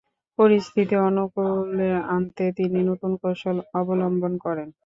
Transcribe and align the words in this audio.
পরিস্থিতি 0.39 0.95
অনুকূলে 1.07 1.89
আনতে 2.09 2.45
তিনি 2.57 2.79
নতুন 2.89 3.11
কৌশল 3.21 3.57
অবলম্বন 3.79 4.33
করেন। 4.45 4.67